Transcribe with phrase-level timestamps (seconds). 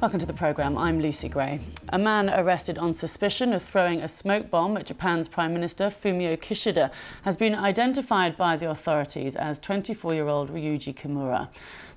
[0.00, 0.78] Welcome to the programme.
[0.78, 1.58] I'm Lucy Gray.
[1.88, 6.36] A man arrested on suspicion of throwing a smoke bomb at Japan's Prime Minister Fumio
[6.36, 6.92] Kishida
[7.22, 11.48] has been identified by the authorities as 24 year old Ryuji Kimura.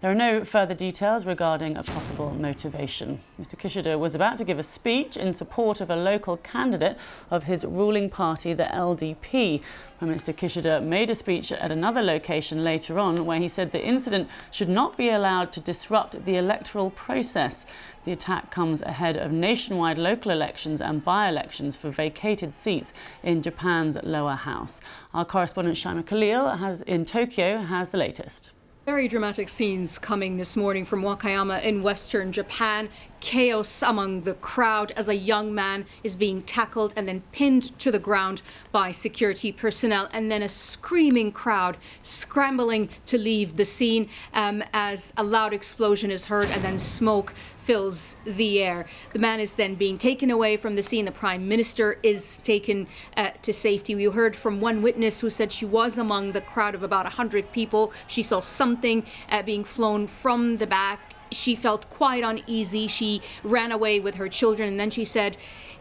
[0.00, 3.20] There are no further details regarding a possible motivation.
[3.38, 3.54] Mr.
[3.54, 6.96] Kishida was about to give a speech in support of a local candidate
[7.30, 9.60] of his ruling party, the LDP.
[9.98, 13.84] Prime Minister Kishida made a speech at another location later on where he said the
[13.84, 17.66] incident should not be allowed to disrupt the electoral process.
[18.04, 23.98] The attack comes ahead of nationwide local elections and by-elections for vacated seats in Japan's
[24.02, 24.80] lower house.
[25.12, 28.52] Our correspondent Shaimaa Khalil has in Tokyo has the latest.
[28.86, 32.88] Very dramatic scenes coming this morning from Wakayama in western Japan.
[33.20, 37.90] Chaos among the crowd as a young man is being tackled and then pinned to
[37.90, 44.08] the ground by security personnel, and then a screaming crowd scrambling to leave the scene
[44.34, 48.86] um, as a loud explosion is heard and then smoke fills the air.
[49.12, 51.04] The man is then being taken away from the scene.
[51.04, 53.94] The prime minister is taken uh, to safety.
[53.94, 57.52] We heard from one witness who said she was among the crowd of about 100
[57.52, 57.92] people.
[58.06, 61.14] She saw something uh, being flown from the back.
[61.32, 62.86] She felt quite uneasy.
[62.86, 65.36] She ran away with her children, and then she said,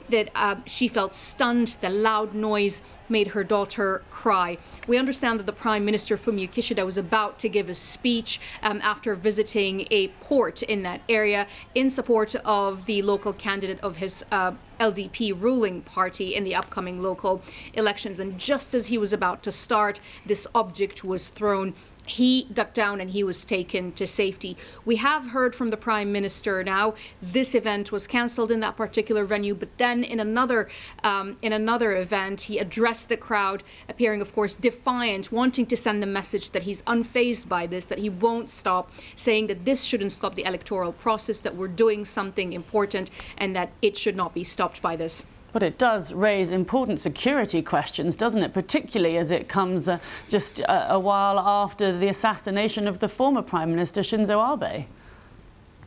[0.10, 1.76] that uh, she felt stunned.
[1.82, 4.58] The loud noise made her daughter cry.
[4.88, 8.80] We understand that the Prime Minister Fumio Kishida was about to give a speech um,
[8.84, 14.24] after visiting a port in that area in support of the local candidate of his
[14.32, 17.42] uh, LDP ruling party in the upcoming local
[17.74, 18.20] elections.
[18.20, 21.74] And just as he was about to start, this object was thrown
[22.10, 24.58] he ducked down and he was taken to safety.
[24.86, 26.96] We have heard from the Prime Minister now.
[27.22, 30.70] This event was cancelled in that particular venue, but then in another
[31.04, 36.02] um, in another event, he addressed the crowd, appearing, of course, defiant, wanting to send
[36.02, 40.12] the message that he's unfazed by this, that he won't stop, saying that this shouldn't
[40.12, 44.44] stop the electoral process, that we're doing something important, and that it should not be
[44.44, 45.24] stopped by this.
[45.52, 48.54] But it does raise important security questions, doesn't it?
[48.54, 53.42] Particularly as it comes uh, just a, a while after the assassination of the former
[53.42, 54.86] Prime Minister Shinzo Abe.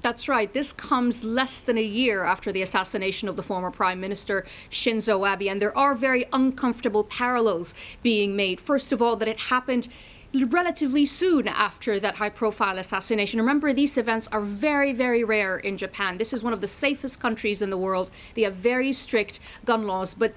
[0.03, 0.53] That's right.
[0.53, 5.25] This comes less than a year after the assassination of the former Prime Minister Shinzo
[5.32, 7.72] Abe, and there are very uncomfortable parallels
[8.03, 8.60] being made.
[8.60, 9.86] First of all, that it happened
[10.34, 13.38] relatively soon after that high profile assassination.
[13.41, 16.19] Remember, these events are very, very rare in Japan.
[16.19, 18.10] This is one of the safest countries in the world.
[18.34, 20.15] They have very strict gun laws.
[20.15, 20.34] But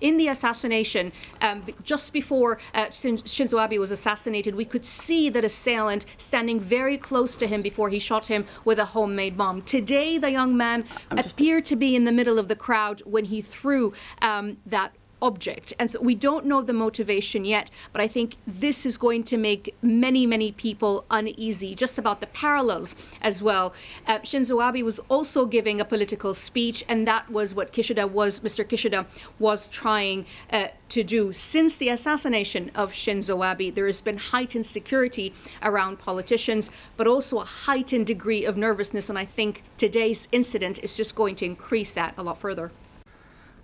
[0.00, 5.44] in the assassination, um, just before uh, Shinzo Abe was assassinated, we could see that
[5.44, 9.62] assailant standing very close to him before he shot him with a homemade bomb.
[9.62, 13.42] Today, the young man appeared to be in the middle of the crowd when he
[13.42, 13.92] threw
[14.22, 15.72] um, that object.
[15.78, 19.36] And so we don't know the motivation yet, but I think this is going to
[19.36, 23.74] make many, many people uneasy, just about the parallels as well.
[24.06, 28.40] Uh, Shinzo Abe was also giving a political speech, and that was what Kishida was,
[28.40, 28.64] Mr.
[28.64, 29.06] Kishida
[29.38, 31.32] was trying uh, to do.
[31.32, 37.38] Since the assassination of Shinzo Abe, there has been heightened security around politicians, but also
[37.38, 41.92] a heightened degree of nervousness, and I think today's incident is just going to increase
[41.92, 42.70] that a lot further.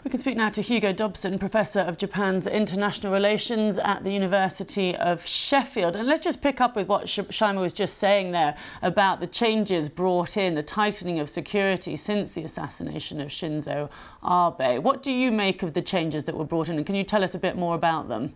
[0.04, 4.96] We can speak now to Hugo Dobson, Professor of Japan's International Relations at the University
[4.96, 5.94] of Sheffield.
[5.94, 9.88] And let's just pick up with what Shaimaa was just saying there about the changes
[9.88, 13.90] brought in, the tightening of security since the assassination of Shinzo
[14.24, 14.82] Abe.
[14.82, 17.22] What do you make of the changes that were brought in, and can you tell
[17.22, 18.34] us a bit more about them?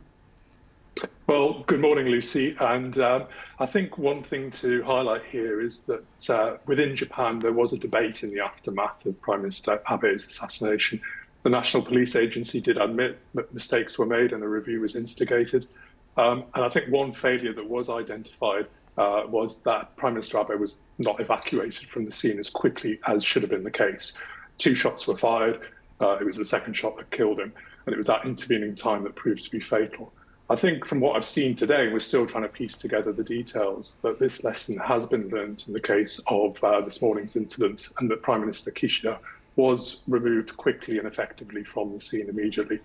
[1.27, 2.57] Well, good morning, Lucy.
[2.61, 3.25] And um,
[3.59, 7.79] I think one thing to highlight here is that uh, within Japan, there was a
[7.79, 11.03] debate in the aftermath of Prime Minister Abe's assassination
[11.47, 15.69] the National Police Agency did admit that mistakes were made and a review was instigated.
[16.17, 18.67] Um, and I think one failure that was identified
[18.99, 23.23] uh, was that Prime Minister Abe was not evacuated from the scene as quickly as
[23.23, 24.19] should have been the case.
[24.59, 25.61] Two shots were fired.
[26.01, 27.53] Uh, it was the second shot that killed him.
[27.85, 30.13] And it was that intervening time that proved to be fatal.
[30.51, 33.99] I think from what I've seen today, we're still trying to piece together the details
[34.03, 38.11] that this lesson has been learned in the case of uh, this morning's incident and
[38.11, 39.21] that Prime Minister Kishida
[39.57, 42.81] was removed quickly and effectively from the scene immediately.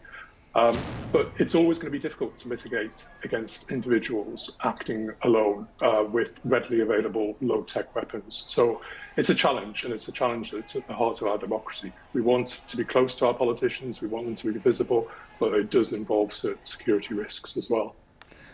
[0.54, 0.78] Um,
[1.14, 6.42] but it's always going to be difficult to mitigate against individuals acting alone uh, with
[6.44, 8.44] readily available low tech weapons.
[8.48, 8.82] So
[9.16, 11.94] it's a challenge, and it's a challenge that's at the heart of our democracy.
[12.14, 15.08] We want to be close to our politicians, we want them to be visible,
[15.40, 17.96] but it does involve certain security risks as well.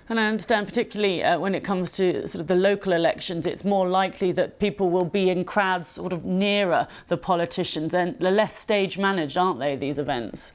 [0.10, 3.66] And I understand, particularly uh, when it comes to sort of the local elections, it's
[3.66, 8.32] more likely that people will be in crowds sort of nearer the politicians and they're
[8.32, 10.54] less stage managed, aren't they, these events?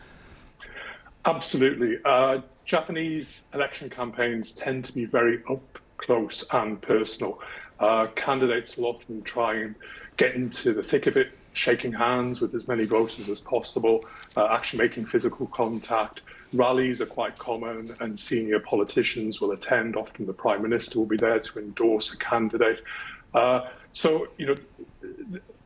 [1.27, 1.99] Absolutely.
[2.05, 7.39] Uh, Japanese election campaigns tend to be very up close and personal.
[7.79, 9.75] Uh, candidates will often try and
[10.17, 14.05] get into the thick of it, shaking hands with as many voters as possible,
[14.37, 16.23] uh, actually making physical contact.
[16.53, 19.97] Rallies are quite common, and senior politicians will attend.
[19.97, 22.83] Often the prime minister will be there to endorse a candidate.
[23.33, 24.55] Uh, so, you know,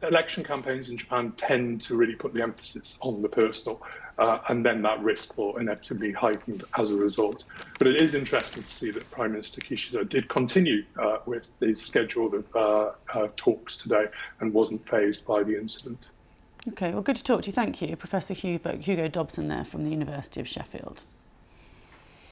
[0.03, 3.83] election campaigns in Japan tend to really put the emphasis on the personal,
[4.19, 7.44] uh, and then that risk will inevitably heightened as a result.
[7.79, 11.75] But it is interesting to see that Prime Minister Kishida did continue uh, with the
[11.75, 14.06] scheduled uh, uh, talks today
[14.41, 16.06] and wasn't fazed by the incident.
[16.69, 17.53] Okay, well, good to talk to you.
[17.53, 21.05] Thank you, Professor Hugo, Dobson there from the University of Sheffield.